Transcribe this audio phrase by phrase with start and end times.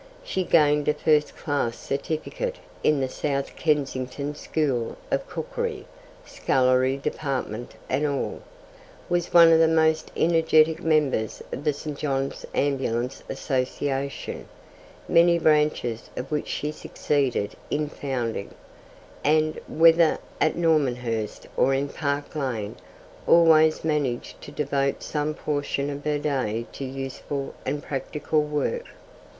[0.23, 5.85] She gained a first class certificate in the South Kensington School of Cookery,
[6.25, 8.41] scullery department and all;
[9.09, 11.95] was one of the most energetic members of the St.
[11.99, 14.47] John's Ambulance Association,
[15.07, 18.55] many branches of which she succeeded in founding;
[19.23, 22.75] and, whether at Normanhurst or in Park Lane,
[23.27, 28.85] always managed to devote some portion of her day to useful and practical work.